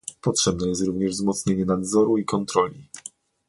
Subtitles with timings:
[0.21, 2.87] Potrzebne jest również wzmocnienie nadzoru i kontroli